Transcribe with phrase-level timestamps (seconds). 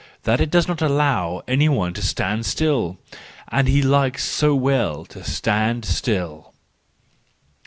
[0.23, 5.23] that it does not allow any one to stand still!—And he likes so well to
[5.23, 6.55] stand still!